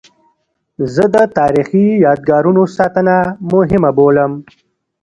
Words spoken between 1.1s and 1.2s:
د